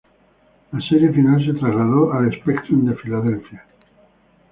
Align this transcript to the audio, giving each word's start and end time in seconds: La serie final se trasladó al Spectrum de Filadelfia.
La 0.73 0.81
serie 0.81 1.13
final 1.13 1.45
se 1.45 1.53
trasladó 1.59 2.11
al 2.11 2.31
Spectrum 2.41 2.85
de 2.85 2.95
Filadelfia. 2.95 3.67